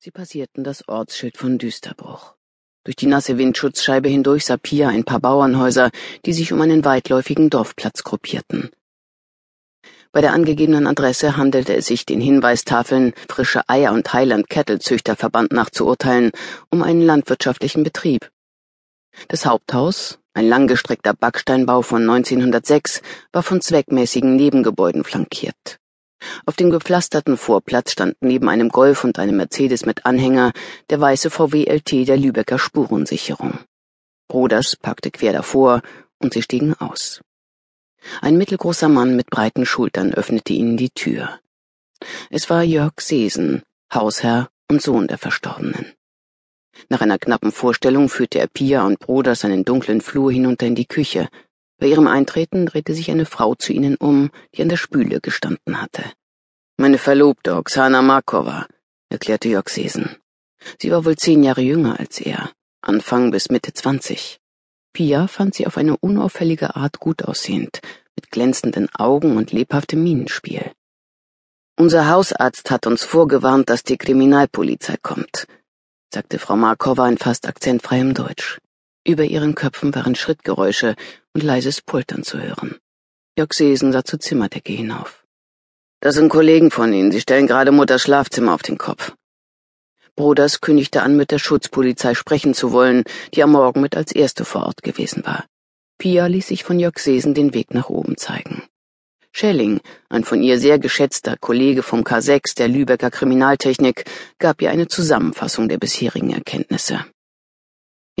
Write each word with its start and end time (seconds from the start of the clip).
Sie 0.00 0.12
passierten 0.12 0.62
das 0.62 0.86
Ortsschild 0.86 1.36
von 1.36 1.58
Düsterbruch. 1.58 2.36
Durch 2.84 2.94
die 2.94 3.06
nasse 3.08 3.36
Windschutzscheibe 3.36 4.08
hindurch 4.08 4.44
sah 4.44 4.56
Pia 4.56 4.88
ein 4.88 5.02
paar 5.02 5.18
Bauernhäuser, 5.18 5.90
die 6.24 6.32
sich 6.32 6.52
um 6.52 6.60
einen 6.60 6.84
weitläufigen 6.84 7.50
Dorfplatz 7.50 8.04
gruppierten. 8.04 8.70
Bei 10.12 10.20
der 10.20 10.34
angegebenen 10.34 10.86
Adresse 10.86 11.36
handelte 11.36 11.74
es 11.74 11.86
sich 11.86 12.06
den 12.06 12.20
Hinweistafeln 12.20 13.12
Frische 13.28 13.68
Eier 13.68 13.92
und 13.92 14.12
Highland 14.12 14.48
Kettelzüchterverband 14.48 15.50
nach 15.50 15.70
zu 15.70 15.84
urteilen 15.84 16.30
um 16.70 16.84
einen 16.84 17.02
landwirtschaftlichen 17.02 17.82
Betrieb. 17.82 18.30
Das 19.26 19.46
Haupthaus, 19.46 20.20
ein 20.32 20.48
langgestreckter 20.48 21.12
Backsteinbau 21.12 21.82
von 21.82 22.02
1906, 22.02 23.02
war 23.32 23.42
von 23.42 23.60
zweckmäßigen 23.60 24.36
Nebengebäuden 24.36 25.02
flankiert. 25.02 25.80
Auf 26.46 26.56
dem 26.56 26.70
gepflasterten 26.70 27.36
Vorplatz 27.36 27.92
stand 27.92 28.16
neben 28.20 28.48
einem 28.48 28.68
Golf 28.68 29.04
und 29.04 29.18
einem 29.18 29.36
Mercedes 29.36 29.86
mit 29.86 30.06
Anhänger 30.06 30.52
der 30.90 31.00
weiße 31.00 31.30
VW 31.30 31.64
LT 31.64 32.08
der 32.08 32.16
Lübecker 32.16 32.58
Spurensicherung. 32.58 33.58
Broders 34.28 34.76
packte 34.76 35.10
quer 35.10 35.32
davor 35.32 35.82
und 36.18 36.34
sie 36.34 36.42
stiegen 36.42 36.74
aus. 36.74 37.20
Ein 38.20 38.36
mittelgroßer 38.36 38.88
Mann 38.88 39.16
mit 39.16 39.30
breiten 39.30 39.66
Schultern 39.66 40.14
öffnete 40.14 40.52
ihnen 40.52 40.76
die 40.76 40.90
Tür. 40.90 41.40
Es 42.30 42.48
war 42.48 42.62
Jörg 42.62 43.00
Seesen, 43.00 43.62
Hausherr 43.92 44.48
und 44.70 44.82
Sohn 44.82 45.08
der 45.08 45.18
Verstorbenen. 45.18 45.94
Nach 46.88 47.00
einer 47.00 47.18
knappen 47.18 47.50
Vorstellung 47.50 48.08
führte 48.08 48.38
er 48.38 48.46
Pia 48.46 48.84
und 48.84 49.00
Broders 49.00 49.44
einen 49.44 49.64
dunklen 49.64 50.00
Flur 50.00 50.30
hinunter 50.30 50.66
in 50.66 50.74
die 50.74 50.86
Küche, 50.86 51.28
bei 51.78 51.86
ihrem 51.86 52.06
Eintreten 52.06 52.66
drehte 52.66 52.94
sich 52.94 53.10
eine 53.10 53.26
Frau 53.26 53.54
zu 53.54 53.72
ihnen 53.72 53.96
um, 53.96 54.30
die 54.54 54.62
an 54.62 54.68
der 54.68 54.76
Spüle 54.76 55.20
gestanden 55.20 55.80
hatte. 55.80 56.04
Meine 56.76 56.98
Verlobte, 56.98 57.56
Oksana 57.56 58.02
Markova, 58.02 58.66
erklärte 59.08 59.48
Jörg 59.48 59.68
Sesen. 59.68 60.16
Sie 60.80 60.90
war 60.90 61.04
wohl 61.04 61.16
zehn 61.16 61.42
Jahre 61.42 61.60
jünger 61.60 61.98
als 61.98 62.20
er, 62.20 62.50
Anfang 62.82 63.30
bis 63.30 63.48
Mitte 63.48 63.72
zwanzig. 63.72 64.38
Pia 64.92 65.28
fand 65.28 65.54
sie 65.54 65.66
auf 65.66 65.76
eine 65.76 65.96
unauffällige 65.96 66.76
Art 66.76 66.98
gut 66.98 67.22
aussehend, 67.22 67.80
mit 68.16 68.30
glänzenden 68.30 68.88
Augen 68.94 69.36
und 69.36 69.52
lebhaftem 69.52 70.02
Mienenspiel. 70.02 70.72
Unser 71.76 72.10
Hausarzt 72.10 72.72
hat 72.72 72.88
uns 72.88 73.04
vorgewarnt, 73.04 73.70
dass 73.70 73.84
die 73.84 73.96
Kriminalpolizei 73.96 74.96
kommt, 75.00 75.46
sagte 76.12 76.40
Frau 76.40 76.56
Markova 76.56 77.08
in 77.08 77.18
fast 77.18 77.46
akzentfreiem 77.46 78.14
Deutsch. 78.14 78.58
Über 79.06 79.24
ihren 79.24 79.54
Köpfen 79.54 79.94
waren 79.94 80.16
Schrittgeräusche 80.16 80.96
und 81.38 81.44
leises 81.44 81.80
Pultern 81.80 82.24
zu 82.24 82.42
hören. 82.42 82.78
Jörg 83.38 83.52
Sesen 83.52 83.92
sah 83.92 84.04
zur 84.04 84.18
Zimmerdecke 84.18 84.72
hinauf. 84.72 85.24
Das 86.00 86.16
sind 86.16 86.30
Kollegen 86.30 86.72
von 86.72 86.92
Ihnen. 86.92 87.12
Sie 87.12 87.20
stellen 87.20 87.46
gerade 87.46 87.70
Mutters 87.70 88.02
Schlafzimmer 88.02 88.54
auf 88.54 88.62
den 88.62 88.76
Kopf. 88.76 89.14
Broders 90.16 90.60
kündigte 90.60 91.00
an, 91.02 91.16
mit 91.16 91.30
der 91.30 91.38
Schutzpolizei 91.38 92.14
sprechen 92.14 92.54
zu 92.54 92.72
wollen, 92.72 93.04
die 93.34 93.44
am 93.44 93.52
Morgen 93.52 93.80
mit 93.80 93.96
als 93.96 94.10
erste 94.10 94.44
vor 94.44 94.66
Ort 94.66 94.82
gewesen 94.82 95.24
war. 95.24 95.44
Pia 95.98 96.26
ließ 96.26 96.48
sich 96.48 96.64
von 96.64 96.80
Jörg 96.80 96.98
Sesen 96.98 97.34
den 97.34 97.54
Weg 97.54 97.72
nach 97.72 97.88
oben 97.88 98.16
zeigen. 98.16 98.64
Schelling, 99.30 99.80
ein 100.08 100.24
von 100.24 100.42
ihr 100.42 100.58
sehr 100.58 100.80
geschätzter 100.80 101.36
Kollege 101.36 101.84
vom 101.84 102.02
K6 102.02 102.56
der 102.56 102.66
Lübecker 102.66 103.12
Kriminaltechnik, 103.12 104.06
gab 104.40 104.60
ihr 104.60 104.70
eine 104.70 104.88
Zusammenfassung 104.88 105.68
der 105.68 105.78
bisherigen 105.78 106.30
Erkenntnisse. 106.30 107.04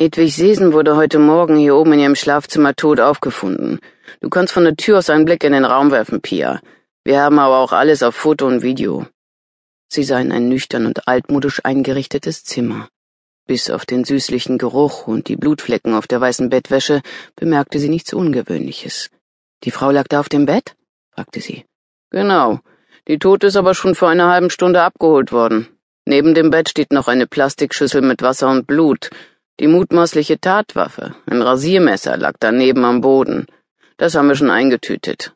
Hedwig 0.00 0.32
Sesen 0.32 0.72
wurde 0.72 0.94
heute 0.94 1.18
Morgen 1.18 1.56
hier 1.56 1.74
oben 1.74 1.94
in 1.94 1.98
ihrem 1.98 2.14
Schlafzimmer 2.14 2.72
tot 2.76 3.00
aufgefunden. 3.00 3.80
Du 4.20 4.28
kannst 4.28 4.52
von 4.52 4.62
der 4.62 4.76
Tür 4.76 4.98
aus 4.98 5.10
einen 5.10 5.24
Blick 5.24 5.42
in 5.42 5.52
den 5.52 5.64
Raum 5.64 5.90
werfen, 5.90 6.20
Pia. 6.20 6.60
Wir 7.02 7.20
haben 7.20 7.40
aber 7.40 7.58
auch 7.58 7.72
alles 7.72 8.04
auf 8.04 8.14
Foto 8.14 8.46
und 8.46 8.62
Video. 8.62 9.06
Sie 9.88 10.04
sah 10.04 10.20
in 10.20 10.30
ein 10.30 10.48
nüchtern 10.48 10.86
und 10.86 11.08
altmodisch 11.08 11.64
eingerichtetes 11.64 12.44
Zimmer. 12.44 12.88
Bis 13.48 13.70
auf 13.70 13.86
den 13.86 14.04
süßlichen 14.04 14.56
Geruch 14.56 15.08
und 15.08 15.26
die 15.26 15.34
Blutflecken 15.34 15.94
auf 15.94 16.06
der 16.06 16.20
weißen 16.20 16.48
Bettwäsche 16.48 17.02
bemerkte 17.34 17.80
sie 17.80 17.88
nichts 17.88 18.12
Ungewöhnliches. 18.12 19.10
Die 19.64 19.72
Frau 19.72 19.90
lag 19.90 20.06
da 20.06 20.20
auf 20.20 20.28
dem 20.28 20.46
Bett? 20.46 20.76
fragte 21.10 21.40
sie. 21.40 21.64
Genau. 22.10 22.60
Die 23.08 23.18
Tote 23.18 23.48
ist 23.48 23.56
aber 23.56 23.74
schon 23.74 23.96
vor 23.96 24.10
einer 24.10 24.30
halben 24.30 24.50
Stunde 24.50 24.80
abgeholt 24.80 25.32
worden. 25.32 25.66
Neben 26.04 26.34
dem 26.34 26.50
Bett 26.50 26.68
steht 26.68 26.92
noch 26.92 27.08
eine 27.08 27.26
Plastikschüssel 27.26 28.00
mit 28.00 28.22
Wasser 28.22 28.48
und 28.48 28.68
Blut. 28.68 29.10
Die 29.60 29.66
mutmaßliche 29.66 30.40
Tatwaffe, 30.40 31.16
ein 31.26 31.42
Rasiermesser, 31.42 32.16
lag 32.16 32.34
daneben 32.38 32.84
am 32.84 33.00
Boden. 33.00 33.46
Das 33.96 34.14
haben 34.14 34.28
wir 34.28 34.36
schon 34.36 34.50
eingetütet. 34.50 35.34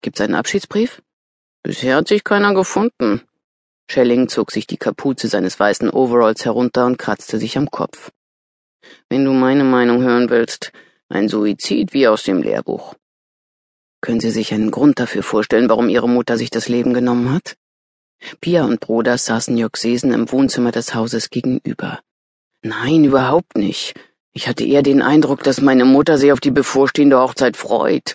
Gibt's 0.00 0.22
einen 0.22 0.34
Abschiedsbrief? 0.34 1.02
Bisher 1.62 1.96
hat 1.96 2.08
sich 2.08 2.24
keiner 2.24 2.54
gefunden. 2.54 3.20
Schelling 3.90 4.28
zog 4.28 4.52
sich 4.52 4.66
die 4.66 4.78
Kapuze 4.78 5.28
seines 5.28 5.60
weißen 5.60 5.90
Overalls 5.90 6.46
herunter 6.46 6.86
und 6.86 6.98
kratzte 6.98 7.38
sich 7.38 7.58
am 7.58 7.70
Kopf. 7.70 8.10
Wenn 9.10 9.26
du 9.26 9.32
meine 9.32 9.64
Meinung 9.64 10.02
hören 10.02 10.30
willst, 10.30 10.72
ein 11.10 11.28
Suizid 11.28 11.92
wie 11.92 12.08
aus 12.08 12.22
dem 12.22 12.42
Lehrbuch. 12.42 12.94
Können 14.00 14.20
Sie 14.20 14.30
sich 14.30 14.54
einen 14.54 14.70
Grund 14.70 14.98
dafür 14.98 15.22
vorstellen, 15.22 15.68
warum 15.68 15.90
Ihre 15.90 16.08
Mutter 16.08 16.38
sich 16.38 16.48
das 16.48 16.68
Leben 16.68 16.94
genommen 16.94 17.34
hat? 17.34 17.56
Pia 18.40 18.64
und 18.64 18.80
Bruder 18.80 19.18
saßen 19.18 19.56
Jörg 19.56 19.76
Sesen 19.76 20.12
im 20.12 20.30
Wohnzimmer 20.30 20.72
des 20.72 20.94
Hauses 20.94 21.30
gegenüber. 21.30 22.00
Nein, 22.62 23.04
überhaupt 23.04 23.56
nicht. 23.56 23.94
Ich 24.32 24.48
hatte 24.48 24.64
eher 24.64 24.82
den 24.82 25.02
Eindruck, 25.02 25.42
dass 25.42 25.60
meine 25.60 25.84
Mutter 25.84 26.18
sich 26.18 26.32
auf 26.32 26.40
die 26.40 26.50
bevorstehende 26.50 27.18
Hochzeit 27.18 27.56
freut. 27.56 28.14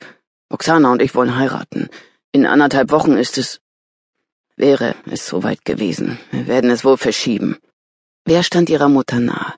Oksana 0.50 0.92
und 0.92 1.02
ich 1.02 1.16
wollen 1.16 1.38
heiraten. 1.38 1.90
In 2.32 2.46
anderthalb 2.46 2.92
Wochen 2.92 3.14
ist 3.14 3.38
es. 3.38 3.60
Wäre 4.56 4.96
es 5.10 5.28
soweit 5.28 5.66
gewesen. 5.66 6.20
Wir 6.32 6.48
werden 6.48 6.70
es 6.70 6.86
wohl 6.86 6.98
verschieben. 6.98 7.58
Wer 8.26 8.44
stand 8.44 8.70
ihrer 8.70 8.90
Mutter 8.90 9.20
nahe? 9.20 9.54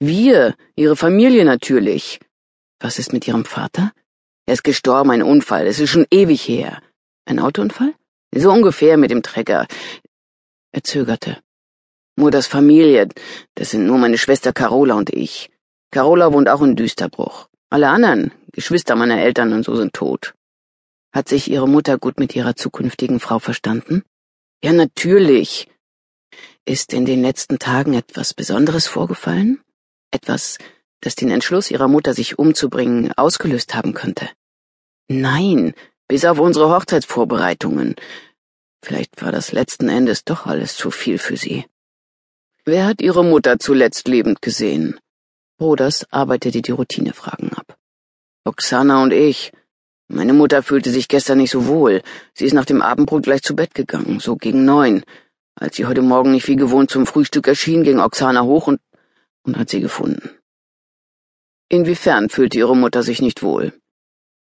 Wir, 0.00 0.54
ihre 0.76 0.96
Familie 0.96 1.44
natürlich. 1.44 2.20
Was 2.80 2.98
ist 2.98 3.12
mit 3.12 3.26
ihrem 3.28 3.44
Vater? 3.44 3.92
Er 4.46 4.54
ist 4.54 4.64
gestorben, 4.64 5.10
ein 5.10 5.22
Unfall. 5.22 5.66
Es 5.66 5.80
ist 5.80 5.90
schon 5.90 6.06
ewig 6.10 6.48
her. 6.48 6.80
Ein 7.26 7.40
Autounfall? 7.40 7.94
So 8.34 8.50
ungefähr 8.50 8.96
mit 8.96 9.10
dem 9.10 9.22
Trecker. 9.22 9.66
Er 10.72 10.82
zögerte. 10.84 11.38
Mutters 12.18 12.48
Familie, 12.48 13.08
das 13.54 13.70
sind 13.70 13.86
nur 13.86 13.96
meine 13.96 14.18
Schwester 14.18 14.52
Carola 14.52 14.94
und 14.94 15.10
ich. 15.10 15.50
Carola 15.92 16.32
wohnt 16.32 16.48
auch 16.48 16.62
in 16.62 16.74
Düsterbruch. 16.74 17.48
Alle 17.70 17.88
anderen, 17.90 18.32
Geschwister 18.50 18.96
meiner 18.96 19.20
Eltern 19.20 19.52
und 19.52 19.64
so 19.64 19.76
sind 19.76 19.92
tot. 19.92 20.34
Hat 21.12 21.28
sich 21.28 21.48
Ihre 21.48 21.68
Mutter 21.68 21.96
gut 21.96 22.18
mit 22.18 22.34
ihrer 22.34 22.56
zukünftigen 22.56 23.20
Frau 23.20 23.38
verstanden? 23.38 24.02
Ja, 24.64 24.72
natürlich. 24.72 25.68
Ist 26.64 26.92
in 26.92 27.06
den 27.06 27.22
letzten 27.22 27.60
Tagen 27.60 27.94
etwas 27.94 28.34
Besonderes 28.34 28.88
vorgefallen? 28.88 29.60
Etwas, 30.10 30.58
das 31.00 31.14
den 31.14 31.30
Entschluss 31.30 31.70
Ihrer 31.70 31.86
Mutter, 31.86 32.14
sich 32.14 32.36
umzubringen, 32.36 33.12
ausgelöst 33.12 33.76
haben 33.76 33.94
könnte? 33.94 34.28
Nein, 35.06 35.72
bis 36.08 36.24
auf 36.24 36.40
unsere 36.40 36.74
Hochzeitsvorbereitungen. 36.74 37.94
Vielleicht 38.84 39.22
war 39.22 39.30
das 39.30 39.52
letzten 39.52 39.88
Endes 39.88 40.24
doch 40.24 40.46
alles 40.46 40.76
zu 40.76 40.90
viel 40.90 41.18
für 41.18 41.36
sie. 41.36 41.64
Wer 42.70 42.84
hat 42.84 43.00
Ihre 43.00 43.24
Mutter 43.24 43.58
zuletzt 43.58 44.08
lebend 44.08 44.42
gesehen? 44.42 45.00
Broders 45.56 46.04
arbeitete 46.10 46.60
die 46.60 46.70
Routinefragen 46.70 47.54
ab. 47.54 47.78
Oksana 48.44 49.02
und 49.02 49.14
ich. 49.14 49.52
Meine 50.08 50.34
Mutter 50.34 50.62
fühlte 50.62 50.90
sich 50.90 51.08
gestern 51.08 51.38
nicht 51.38 51.50
so 51.50 51.66
wohl. 51.66 52.02
Sie 52.34 52.44
ist 52.44 52.52
nach 52.52 52.66
dem 52.66 52.82
Abendbrot 52.82 53.22
gleich 53.22 53.40
zu 53.40 53.56
Bett 53.56 53.72
gegangen, 53.74 54.20
so 54.20 54.36
gegen 54.36 54.66
neun. 54.66 55.02
Als 55.54 55.76
sie 55.76 55.86
heute 55.86 56.02
Morgen 56.02 56.32
nicht 56.32 56.46
wie 56.46 56.56
gewohnt 56.56 56.90
zum 56.90 57.06
Frühstück 57.06 57.48
erschien, 57.48 57.84
ging 57.84 58.00
Oksana 58.00 58.42
hoch 58.42 58.66
und, 58.66 58.82
und 59.44 59.56
hat 59.56 59.70
sie 59.70 59.80
gefunden. 59.80 60.28
Inwiefern 61.70 62.28
fühlte 62.28 62.58
ihre 62.58 62.76
Mutter 62.76 63.02
sich 63.02 63.22
nicht 63.22 63.42
wohl? 63.42 63.72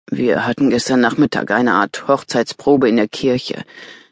Wir 0.10 0.48
hatten 0.48 0.72
gestern 0.72 1.02
Nachmittag 1.02 1.52
eine 1.52 1.74
Art 1.74 2.08
Hochzeitsprobe 2.08 2.90
in 2.90 2.96
der 2.96 3.10
Kirche. 3.10 3.64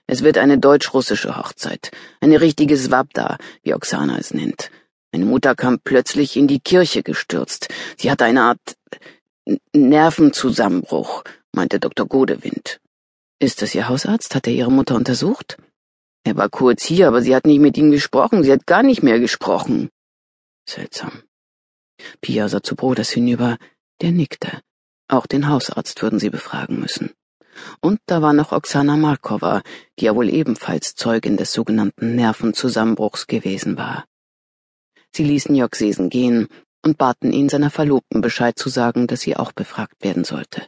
Es 0.07 0.23
wird 0.23 0.37
eine 0.37 0.59
deutsch-russische 0.59 1.35
Hochzeit, 1.35 1.91
eine 2.21 2.39
richtige 2.41 2.77
Swabda, 2.77 3.37
wie 3.63 3.73
Oksana 3.73 4.17
es 4.17 4.33
nennt. 4.33 4.69
Meine 5.11 5.25
Mutter 5.25 5.55
kam 5.55 5.79
plötzlich 5.79 6.37
in 6.37 6.47
die 6.47 6.59
Kirche 6.59 7.01
gestürzt. 7.01 7.69
Sie 7.97 8.11
hatte 8.11 8.25
eine 8.25 8.43
Art 8.43 8.75
Nervenzusammenbruch, 9.73 11.23
meinte 11.53 11.79
Dr. 11.79 12.07
Godewind. 12.07 12.79
Ist 13.39 13.61
das 13.61 13.73
Ihr 13.73 13.89
Hausarzt? 13.89 14.35
Hat 14.35 14.47
er 14.47 14.53
Ihre 14.53 14.71
Mutter 14.71 14.95
untersucht? 14.95 15.57
Er 16.23 16.35
war 16.37 16.49
kurz 16.49 16.83
hier, 16.83 17.07
aber 17.07 17.21
sie 17.21 17.35
hat 17.35 17.45
nicht 17.45 17.59
mit 17.59 17.77
ihm 17.77 17.91
gesprochen. 17.91 18.43
Sie 18.43 18.51
hat 18.51 18.65
gar 18.65 18.81
nicht 18.81 19.03
mehr 19.03 19.19
gesprochen. 19.19 19.89
Seltsam. 20.67 21.23
Pia 22.21 22.49
sah 22.49 22.63
zu 22.63 22.75
Broders 22.75 23.11
hinüber. 23.11 23.57
Der 24.01 24.11
nickte. 24.11 24.61
Auch 25.07 25.27
den 25.27 25.47
Hausarzt 25.47 26.01
würden 26.01 26.19
sie 26.19 26.31
befragen 26.31 26.79
müssen. 26.79 27.13
Und 27.81 27.99
da 28.05 28.21
war 28.21 28.33
noch 28.33 28.51
Oksana 28.51 28.95
Markova, 28.95 29.61
die 29.99 30.05
ja 30.05 30.15
wohl 30.15 30.29
ebenfalls 30.29 30.95
Zeugin 30.95 31.37
des 31.37 31.53
sogenannten 31.53 32.15
Nervenzusammenbruchs 32.15 33.27
gewesen 33.27 33.77
war. 33.77 34.05
Sie 35.13 35.23
ließen 35.23 35.55
Jörg 35.55 35.75
Sesen 35.75 36.09
gehen 36.09 36.47
und 36.83 36.97
baten 36.97 37.31
ihn, 37.31 37.49
seiner 37.49 37.71
Verlobten 37.71 38.21
Bescheid 38.21 38.57
zu 38.57 38.69
sagen, 38.69 39.07
dass 39.07 39.21
sie 39.21 39.35
auch 39.37 39.51
befragt 39.51 40.03
werden 40.03 40.23
sollte. 40.23 40.65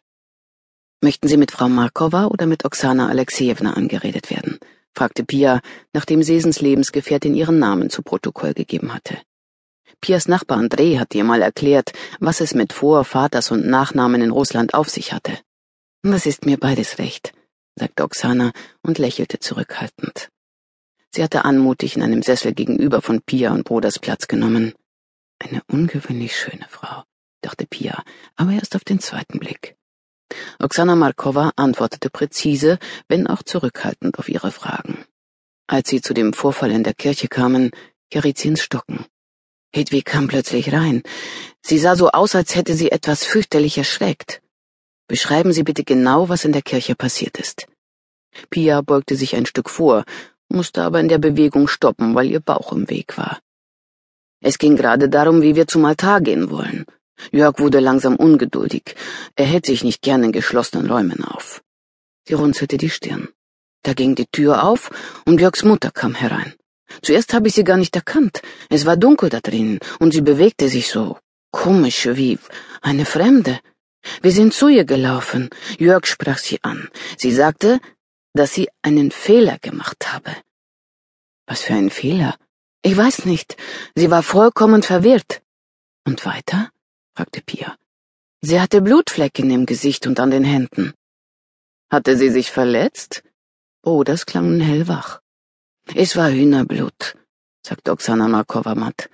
Möchten 1.01 1.27
Sie 1.27 1.37
mit 1.37 1.51
Frau 1.51 1.69
Markova 1.69 2.25
oder 2.25 2.47
mit 2.47 2.65
Oksana 2.65 3.07
Alexejewna 3.07 3.73
angeredet 3.73 4.31
werden? 4.31 4.57
fragte 4.95 5.23
Pia, 5.23 5.61
nachdem 5.93 6.23
Sesens 6.23 6.59
Lebensgefährtin 6.59 7.35
ihren 7.35 7.59
Namen 7.59 7.91
zu 7.91 8.01
Protokoll 8.01 8.53
gegeben 8.55 8.93
hatte. 8.93 9.19
Pias 10.01 10.27
Nachbar 10.27 10.57
André 10.57 10.99
hatte 10.99 11.17
ihr 11.17 11.23
mal 11.23 11.41
erklärt, 11.41 11.91
was 12.19 12.41
es 12.41 12.55
mit 12.55 12.73
Vor-, 12.73 13.05
Vaters- 13.05 13.51
und 13.51 13.67
Nachnamen 13.67 14.21
in 14.21 14.31
Russland 14.31 14.73
auf 14.73 14.89
sich 14.89 15.13
hatte. 15.13 15.37
Das 16.03 16.25
ist 16.25 16.45
mir 16.45 16.57
beides 16.57 16.99
recht, 16.99 17.33
sagte 17.75 18.03
Oksana 18.03 18.51
und 18.81 18.97
lächelte 18.97 19.39
zurückhaltend. 19.39 20.29
Sie 21.11 21.23
hatte 21.23 21.45
anmutig 21.45 21.95
in 21.95 22.03
einem 22.03 22.21
Sessel 22.21 22.53
gegenüber 22.53 23.01
von 23.01 23.21
Pia 23.21 23.51
und 23.51 23.63
Broders 23.63 23.99
Platz 23.99 24.27
genommen. 24.27 24.73
Eine 25.39 25.61
ungewöhnlich 25.67 26.35
schöne 26.35 26.67
Frau, 26.69 27.03
dachte 27.41 27.65
Pia, 27.65 28.03
aber 28.35 28.51
erst 28.51 28.75
auf 28.75 28.83
den 28.83 28.99
zweiten 28.99 29.39
Blick. 29.39 29.75
Oksana 30.59 30.95
Markova 30.95 31.51
antwortete 31.55 32.09
präzise, 32.09 32.79
wenn 33.07 33.27
auch 33.27 33.43
zurückhaltend 33.43 34.19
auf 34.19 34.29
ihre 34.29 34.51
Fragen. 34.51 35.05
Als 35.67 35.89
sie 35.89 36.01
zu 36.01 36.13
dem 36.13 36.33
Vorfall 36.33 36.71
in 36.71 36.83
der 36.83 36.93
Kirche 36.93 37.27
kamen, 37.27 37.71
geriet 38.09 38.37
sie 38.37 38.49
ins 38.49 38.61
Stocken. 38.61 39.05
Hedwig 39.73 40.05
kam 40.05 40.27
plötzlich 40.27 40.73
rein. 40.73 41.03
Sie 41.61 41.77
sah 41.77 41.95
so 41.95 42.09
aus, 42.09 42.35
als 42.35 42.55
hätte 42.55 42.73
sie 42.73 42.91
etwas 42.91 43.25
fürchterlich 43.25 43.77
erschreckt. 43.77 44.41
Beschreiben 45.07 45.53
Sie 45.53 45.63
bitte 45.63 45.83
genau, 45.83 46.29
was 46.29 46.45
in 46.45 46.51
der 46.51 46.61
Kirche 46.61 46.95
passiert 46.95 47.37
ist. 47.37 47.67
Pia 48.49 48.81
beugte 48.81 49.15
sich 49.15 49.35
ein 49.35 49.45
Stück 49.45 49.69
vor, 49.69 50.03
musste 50.49 50.83
aber 50.83 50.99
in 50.99 51.07
der 51.07 51.17
Bewegung 51.17 51.67
stoppen, 51.67 52.13
weil 52.15 52.29
ihr 52.29 52.39
Bauch 52.39 52.71
im 52.71 52.89
Weg 52.89 53.17
war. 53.17 53.39
Es 54.41 54.57
ging 54.57 54.75
gerade 54.75 55.09
darum, 55.09 55.41
wie 55.41 55.55
wir 55.55 55.67
zum 55.67 55.85
Altar 55.85 56.21
gehen 56.21 56.49
wollen. 56.51 56.85
Jörg 57.31 57.57
wurde 57.59 57.79
langsam 57.79 58.15
ungeduldig. 58.15 58.95
Er 59.35 59.45
hält 59.45 59.65
sich 59.65 59.83
nicht 59.83 60.01
gern 60.01 60.23
in 60.23 60.31
geschlossenen 60.31 60.89
Räumen 60.89 61.23
auf. 61.23 61.63
Sie 62.27 62.35
runzelte 62.35 62.77
die 62.77 62.89
Stirn. 62.89 63.29
Da 63.83 63.93
ging 63.93 64.15
die 64.15 64.27
Tür 64.27 64.63
auf 64.63 64.91
und 65.25 65.39
Jörgs 65.41 65.63
Mutter 65.63 65.91
kam 65.91 66.13
herein. 66.13 66.53
Zuerst 67.01 67.33
habe 67.33 67.47
ich 67.47 67.55
sie 67.55 67.63
gar 67.63 67.77
nicht 67.77 67.95
erkannt. 67.95 68.41
Es 68.69 68.85
war 68.85 68.97
dunkel 68.97 69.29
da 69.29 69.39
drin 69.39 69.79
und 69.99 70.13
sie 70.13 70.21
bewegte 70.21 70.69
sich 70.69 70.89
so 70.89 71.17
komisch 71.51 72.07
wie 72.11 72.37
eine 72.81 73.05
Fremde. 73.05 73.59
Wir 74.21 74.31
sind 74.31 74.53
zu 74.53 74.67
ihr 74.67 74.85
gelaufen. 74.85 75.49
Jörg 75.77 76.05
sprach 76.05 76.37
sie 76.37 76.59
an. 76.63 76.89
Sie 77.17 77.31
sagte, 77.31 77.79
dass 78.33 78.53
sie 78.53 78.69
einen 78.81 79.11
Fehler 79.11 79.57
gemacht 79.59 80.13
habe. 80.13 80.31
Was 81.47 81.61
für 81.61 81.73
ein 81.73 81.89
Fehler? 81.89 82.35
Ich 82.83 82.95
weiß 82.95 83.25
nicht. 83.25 83.57
Sie 83.95 84.11
war 84.11 84.23
vollkommen 84.23 84.83
verwirrt. 84.83 85.41
Und 86.05 86.25
weiter? 86.25 86.69
fragte 87.15 87.41
Pia. 87.41 87.75
Sie 88.41 88.61
hatte 88.61 88.81
Blutflecken 88.81 89.49
im 89.49 89.65
Gesicht 89.65 90.07
und 90.07 90.19
an 90.19 90.31
den 90.31 90.43
Händen. 90.43 90.93
Hatte 91.89 92.17
sie 92.17 92.29
sich 92.29 92.51
verletzt? 92.51 93.23
Oh, 93.81 94.03
das 94.03 94.25
klang 94.25 94.49
nun 94.49 94.59
hellwach. 94.61 95.21
Es 95.95 96.15
war 96.17 96.29
Hühnerblut, 96.29 97.15
sagte 97.65 97.91
Oksana 97.91 98.27
Markova 98.27 98.75
matt. 98.75 99.09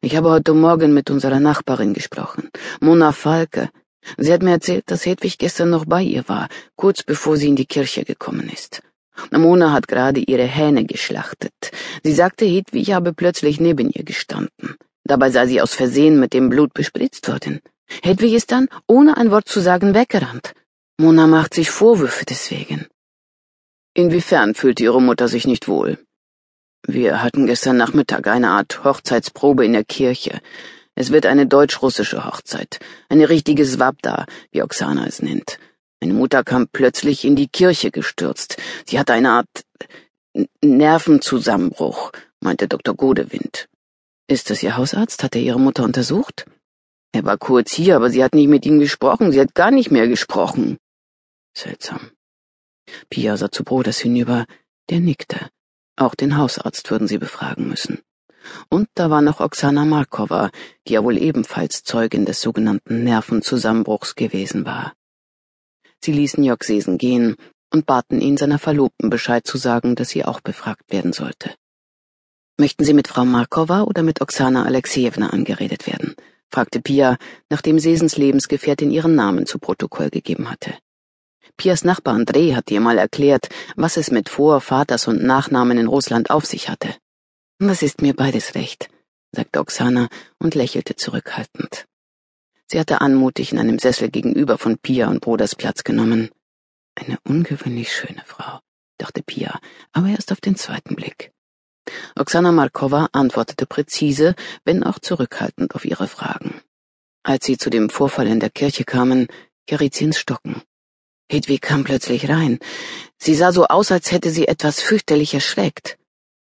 Ich 0.00 0.16
habe 0.16 0.30
heute 0.30 0.54
Morgen 0.54 0.94
mit 0.94 1.10
unserer 1.10 1.40
Nachbarin 1.40 1.94
gesprochen, 1.94 2.50
Mona 2.80 3.12
Falke. 3.12 3.70
Sie 4.18 4.32
hat 4.32 4.42
mir 4.42 4.52
erzählt, 4.52 4.84
dass 4.90 5.06
Hedwig 5.06 5.38
gestern 5.38 5.70
noch 5.70 5.84
bei 5.84 6.02
ihr 6.02 6.28
war, 6.28 6.48
kurz 6.76 7.02
bevor 7.02 7.36
sie 7.36 7.48
in 7.48 7.56
die 7.56 7.66
Kirche 7.66 8.04
gekommen 8.04 8.48
ist. 8.52 8.82
Mona 9.30 9.72
hat 9.72 9.88
gerade 9.88 10.20
ihre 10.20 10.44
Hähne 10.44 10.84
geschlachtet. 10.84 11.52
Sie 12.02 12.12
sagte, 12.12 12.44
Hedwig 12.44 12.92
habe 12.92 13.12
plötzlich 13.12 13.60
neben 13.60 13.90
ihr 13.90 14.04
gestanden. 14.04 14.76
Dabei 15.04 15.30
sei 15.30 15.46
sie 15.46 15.60
aus 15.60 15.74
Versehen 15.74 16.18
mit 16.18 16.32
dem 16.32 16.48
Blut 16.48 16.74
bespritzt 16.74 17.28
worden. 17.28 17.60
Hedwig 18.02 18.32
ist 18.32 18.52
dann, 18.52 18.68
ohne 18.86 19.16
ein 19.16 19.30
Wort 19.30 19.48
zu 19.48 19.60
sagen, 19.60 19.94
weggerannt. 19.94 20.54
Mona 20.98 21.26
macht 21.26 21.54
sich 21.54 21.70
Vorwürfe 21.70 22.24
deswegen. 22.24 22.86
Inwiefern 23.94 24.54
fühlte 24.54 24.84
ihre 24.84 25.02
Mutter 25.02 25.28
sich 25.28 25.46
nicht 25.46 25.68
wohl? 25.68 25.98
Wir 26.86 27.22
hatten 27.22 27.46
gestern 27.46 27.76
Nachmittag 27.76 28.26
eine 28.26 28.50
Art 28.50 28.82
Hochzeitsprobe 28.84 29.64
in 29.64 29.74
der 29.74 29.84
Kirche. 29.84 30.40
Es 30.94 31.10
wird 31.10 31.26
eine 31.26 31.46
deutsch-russische 31.46 32.24
Hochzeit, 32.24 32.78
eine 33.08 33.28
richtige 33.28 33.64
Swabda, 33.64 34.26
wie 34.50 34.62
Oksana 34.62 35.06
es 35.06 35.22
nennt. 35.22 35.58
Meine 36.00 36.14
Mutter 36.14 36.44
kam 36.44 36.68
plötzlich 36.68 37.24
in 37.24 37.36
die 37.36 37.48
Kirche 37.48 37.90
gestürzt. 37.90 38.60
Sie 38.86 38.98
hatte 38.98 39.12
eine 39.12 39.30
Art 39.30 39.64
Nervenzusammenbruch, 40.62 42.12
meinte 42.40 42.68
Dr. 42.68 42.94
Godewind. 42.94 43.68
Ist 44.26 44.50
das 44.50 44.62
Ihr 44.62 44.76
Hausarzt? 44.76 45.22
Hat 45.22 45.34
er 45.34 45.42
Ihre 45.42 45.60
Mutter 45.60 45.84
untersucht? 45.84 46.46
Er 47.12 47.24
war 47.24 47.36
kurz 47.36 47.72
hier, 47.72 47.96
aber 47.96 48.10
sie 48.10 48.24
hat 48.24 48.34
nicht 48.34 48.48
mit 48.48 48.64
ihm 48.64 48.78
gesprochen. 48.78 49.32
Sie 49.32 49.40
hat 49.40 49.54
gar 49.54 49.70
nicht 49.70 49.90
mehr 49.90 50.08
gesprochen. 50.08 50.78
Seltsam. 51.54 52.10
Pia 53.10 53.36
sah 53.36 53.50
zu 53.50 53.64
Broders 53.64 53.98
hinüber. 53.98 54.46
Der 54.88 55.00
nickte. 55.00 55.50
Auch 55.96 56.14
den 56.14 56.36
Hausarzt 56.38 56.90
würden 56.90 57.06
sie 57.06 57.18
befragen 57.18 57.68
müssen. 57.68 58.00
Und 58.72 58.88
da 58.94 59.10
war 59.10 59.20
noch 59.20 59.40
Oksana 59.40 59.84
Markova, 59.84 60.50
die 60.88 60.94
ja 60.94 61.04
wohl 61.04 61.18
ebenfalls 61.18 61.84
Zeugin 61.84 62.24
des 62.24 62.40
sogenannten 62.40 63.04
Nervenzusammenbruchs 63.04 64.14
gewesen 64.14 64.64
war. 64.64 64.94
Sie 66.02 66.10
ließen 66.10 66.42
Jörg 66.42 66.62
Sesen 66.62 66.96
gehen 66.96 67.36
und 67.70 67.84
baten 67.84 68.22
ihn, 68.22 68.38
seiner 68.38 68.58
Verlobten 68.58 69.10
Bescheid 69.10 69.46
zu 69.46 69.58
sagen, 69.58 69.94
dass 69.94 70.08
sie 70.08 70.24
auch 70.24 70.40
befragt 70.40 70.90
werden 70.90 71.12
sollte. 71.12 71.54
Möchten 72.56 72.84
Sie 72.84 72.94
mit 72.94 73.08
Frau 73.08 73.26
Markova 73.26 73.82
oder 73.82 74.02
mit 74.02 74.22
Oksana 74.22 74.64
Alexejewna 74.64 75.28
angeredet 75.28 75.86
werden? 75.86 76.14
fragte 76.48 76.80
Pia, 76.80 77.18
nachdem 77.50 77.78
Sesens 77.78 78.16
Lebensgefährtin 78.16 78.90
ihren 78.90 79.14
Namen 79.14 79.44
zu 79.44 79.58
Protokoll 79.58 80.08
gegeben 80.08 80.50
hatte. 80.50 80.72
Pias 81.58 81.84
Nachbar 81.84 82.14
André 82.14 82.56
hatte 82.56 82.72
ihr 82.72 82.80
mal 82.80 82.96
erklärt, 82.96 83.50
was 83.76 83.98
es 83.98 84.10
mit 84.10 84.30
Vor-, 84.30 84.62
Vaters- 84.62 85.08
und 85.08 85.22
Nachnamen 85.22 85.76
in 85.76 85.88
Russland 85.88 86.30
auf 86.30 86.46
sich 86.46 86.70
hatte. 86.70 86.88
Das 87.64 87.80
ist 87.80 88.02
mir 88.02 88.12
beides 88.12 88.56
recht, 88.56 88.88
sagte 89.30 89.60
Oksana 89.60 90.08
und 90.40 90.56
lächelte 90.56 90.96
zurückhaltend. 90.96 91.86
Sie 92.66 92.80
hatte 92.80 93.00
anmutig 93.00 93.52
in 93.52 93.58
einem 93.60 93.78
Sessel 93.78 94.10
gegenüber 94.10 94.58
von 94.58 94.78
Pia 94.78 95.06
und 95.08 95.20
Broders 95.20 95.54
Platz 95.54 95.84
genommen. 95.84 96.30
Eine 96.96 97.18
ungewöhnlich 97.22 97.92
schöne 97.92 98.24
Frau, 98.26 98.58
dachte 98.98 99.22
Pia, 99.22 99.60
aber 99.92 100.08
erst 100.08 100.32
auf 100.32 100.40
den 100.40 100.56
zweiten 100.56 100.96
Blick. 100.96 101.30
Oksana 102.18 102.50
Markova 102.50 103.08
antwortete 103.12 103.66
präzise, 103.66 104.34
wenn 104.64 104.82
auch 104.82 104.98
zurückhaltend 104.98 105.76
auf 105.76 105.84
ihre 105.84 106.08
Fragen. 106.08 106.60
Als 107.22 107.46
sie 107.46 107.58
zu 107.58 107.70
dem 107.70 107.90
Vorfall 107.90 108.26
in 108.26 108.40
der 108.40 108.50
Kirche 108.50 108.84
kamen, 108.84 109.28
geriet 109.66 109.94
sie 109.94 110.06
ins 110.06 110.18
Stocken. 110.18 110.62
Hedwig 111.30 111.60
kam 111.62 111.84
plötzlich 111.84 112.28
rein. 112.28 112.58
Sie 113.18 113.36
sah 113.36 113.52
so 113.52 113.66
aus, 113.66 113.92
als 113.92 114.10
hätte 114.10 114.30
sie 114.30 114.48
etwas 114.48 114.80
fürchterlich 114.80 115.32
erschreckt. 115.32 115.96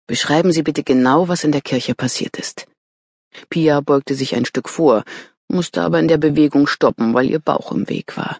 Beschreiben 0.07 0.51
Sie 0.51 0.63
bitte 0.63 0.83
genau, 0.83 1.27
was 1.27 1.43
in 1.43 1.51
der 1.51 1.61
Kirche 1.61 1.95
passiert 1.95 2.37
ist. 2.37 2.67
Pia 3.49 3.81
beugte 3.81 4.15
sich 4.15 4.35
ein 4.35 4.45
Stück 4.45 4.69
vor, 4.69 5.03
musste 5.47 5.81
aber 5.81 5.99
in 5.99 6.07
der 6.07 6.17
Bewegung 6.17 6.67
stoppen, 6.67 7.13
weil 7.13 7.29
ihr 7.29 7.39
Bauch 7.39 7.71
im 7.71 7.89
Weg 7.89 8.15
war. 8.17 8.39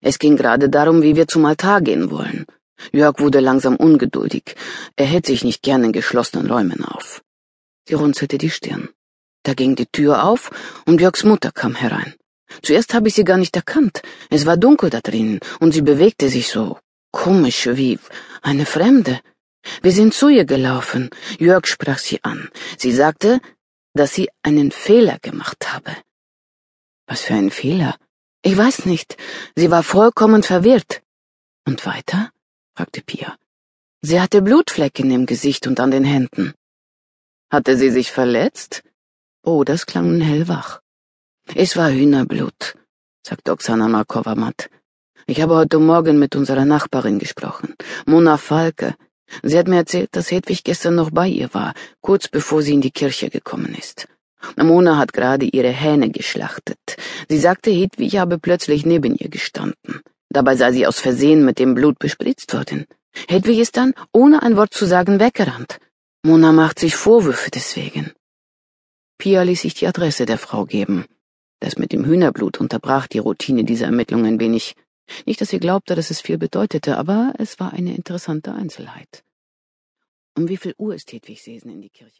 Es 0.00 0.18
ging 0.18 0.36
gerade 0.36 0.68
darum, 0.68 1.02
wie 1.02 1.16
wir 1.16 1.26
zum 1.28 1.44
Altar 1.44 1.80
gehen 1.80 2.10
wollen. 2.10 2.46
Jörg 2.92 3.18
wurde 3.18 3.40
langsam 3.40 3.76
ungeduldig. 3.76 4.54
Er 4.96 5.06
hält 5.06 5.26
sich 5.26 5.44
nicht 5.44 5.62
gern 5.62 5.84
in 5.84 5.92
geschlossenen 5.92 6.50
Räumen 6.50 6.84
auf. 6.84 7.22
Sie 7.88 7.94
runzelte 7.94 8.38
die 8.38 8.50
Stirn. 8.50 8.88
Da 9.44 9.54
ging 9.54 9.76
die 9.76 9.86
Tür 9.86 10.24
auf 10.24 10.50
und 10.86 11.00
Jörgs 11.00 11.24
Mutter 11.24 11.52
kam 11.52 11.74
herein. 11.74 12.14
Zuerst 12.62 12.94
habe 12.94 13.08
ich 13.08 13.14
sie 13.14 13.24
gar 13.24 13.38
nicht 13.38 13.56
erkannt. 13.56 14.02
Es 14.30 14.46
war 14.46 14.56
dunkel 14.56 14.90
da 14.90 15.00
drin 15.00 15.40
und 15.60 15.72
sie 15.72 15.82
bewegte 15.82 16.28
sich 16.28 16.48
so 16.48 16.78
komisch 17.12 17.68
wie 17.72 17.98
eine 18.42 18.66
Fremde. 18.66 19.20
Wir 19.82 19.92
sind 19.92 20.14
zu 20.14 20.28
ihr 20.28 20.44
gelaufen. 20.44 21.10
Jörg 21.38 21.66
sprach 21.66 21.98
sie 21.98 22.22
an. 22.22 22.50
Sie 22.78 22.92
sagte, 22.92 23.40
dass 23.94 24.14
sie 24.14 24.28
einen 24.42 24.70
Fehler 24.70 25.18
gemacht 25.20 25.72
habe. 25.72 25.96
Was 27.06 27.22
für 27.22 27.34
ein 27.34 27.50
Fehler? 27.50 27.96
Ich 28.42 28.56
weiß 28.56 28.86
nicht. 28.86 29.16
Sie 29.54 29.70
war 29.70 29.82
vollkommen 29.82 30.42
verwirrt. 30.42 31.02
Und 31.66 31.84
weiter? 31.86 32.30
fragte 32.76 33.02
Pia. 33.02 33.36
Sie 34.02 34.20
hatte 34.20 34.42
Blutflecken 34.42 35.10
im 35.10 35.26
Gesicht 35.26 35.66
und 35.66 35.80
an 35.80 35.90
den 35.90 36.04
Händen. 36.04 36.54
Hatte 37.50 37.76
sie 37.76 37.90
sich 37.90 38.12
verletzt? 38.12 38.82
Oh, 39.42 39.64
das 39.64 39.86
klang 39.86 40.20
hellwach. 40.20 40.80
Es 41.54 41.76
war 41.76 41.90
Hühnerblut, 41.90 42.76
sagte 43.24 43.52
Oksana 43.52 43.88
Markova 43.88 44.34
matt. 44.34 44.68
Ich 45.26 45.40
habe 45.40 45.56
heute 45.56 45.78
Morgen 45.78 46.18
mit 46.18 46.36
unserer 46.36 46.64
Nachbarin 46.64 47.18
gesprochen, 47.18 47.74
Mona 48.04 48.36
Falke. 48.36 48.96
Sie 49.42 49.58
hat 49.58 49.68
mir 49.68 49.76
erzählt, 49.76 50.10
dass 50.12 50.30
Hedwig 50.30 50.64
gestern 50.64 50.94
noch 50.94 51.10
bei 51.10 51.28
ihr 51.28 51.52
war, 51.52 51.74
kurz 52.00 52.28
bevor 52.28 52.62
sie 52.62 52.74
in 52.74 52.80
die 52.80 52.90
Kirche 52.90 53.30
gekommen 53.30 53.74
ist. 53.74 54.08
Mona 54.56 54.98
hat 54.98 55.12
gerade 55.12 55.46
ihre 55.46 55.70
Hähne 55.70 56.10
geschlachtet. 56.10 56.96
Sie 57.28 57.38
sagte, 57.38 57.70
Hedwig 57.70 58.18
habe 58.18 58.38
plötzlich 58.38 58.86
neben 58.86 59.16
ihr 59.16 59.28
gestanden. 59.28 60.02
Dabei 60.30 60.56
sei 60.56 60.72
sie 60.72 60.86
aus 60.86 61.00
Versehen 61.00 61.44
mit 61.44 61.58
dem 61.58 61.74
Blut 61.74 61.98
bespritzt 61.98 62.52
worden. 62.52 62.86
Hedwig 63.28 63.58
ist 63.58 63.76
dann, 63.76 63.94
ohne 64.12 64.42
ein 64.42 64.56
Wort 64.56 64.74
zu 64.74 64.86
sagen, 64.86 65.18
weggerannt. 65.18 65.78
Mona 66.22 66.52
macht 66.52 66.78
sich 66.78 66.94
Vorwürfe 66.96 67.50
deswegen. 67.50 68.12
Pia 69.18 69.42
ließ 69.42 69.62
sich 69.62 69.74
die 69.74 69.86
Adresse 69.86 70.26
der 70.26 70.38
Frau 70.38 70.64
geben. 70.64 71.06
Das 71.60 71.78
mit 71.78 71.92
dem 71.92 72.04
Hühnerblut 72.04 72.60
unterbrach 72.60 73.06
die 73.06 73.18
Routine 73.18 73.64
dieser 73.64 73.86
Ermittlungen 73.86 74.26
ein 74.26 74.40
wenig. 74.40 74.74
Nicht, 75.26 75.40
dass 75.40 75.50
sie 75.50 75.60
glaubte, 75.60 75.94
dass 75.94 76.10
es 76.10 76.20
viel 76.20 76.38
bedeutete, 76.38 76.98
aber 76.98 77.34
es 77.38 77.60
war 77.60 77.72
eine 77.72 77.94
interessante 77.94 78.52
Einzelheit. 78.52 79.24
Um 80.36 80.48
wie 80.48 80.56
viel 80.56 80.74
Uhr 80.78 80.94
ist 80.94 81.12
Hedwig 81.12 81.42
Sesen 81.42 81.70
in 81.70 81.82
die 81.82 81.90
Kirche? 81.90 82.14